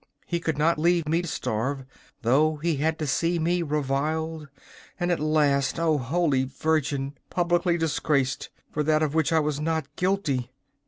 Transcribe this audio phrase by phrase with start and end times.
[0.25, 1.85] He could not leave me to starve,
[2.23, 4.47] though he had to see me reviled,
[4.99, 7.13] and at last, O Holy Virgin!
[7.29, 10.49] publicly disgraced for that of which I was not guilty.